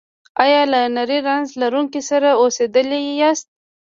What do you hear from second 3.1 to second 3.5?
یاست؟